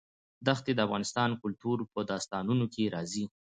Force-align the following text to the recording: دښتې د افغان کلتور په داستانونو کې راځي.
دښتې 0.47 0.71
د 0.75 0.79
افغان 0.85 1.31
کلتور 1.41 1.77
په 1.93 1.99
داستانونو 2.11 2.65
کې 2.73 2.91
راځي. 2.95 3.25